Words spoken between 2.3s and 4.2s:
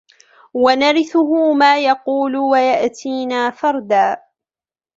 ويأتينا فردا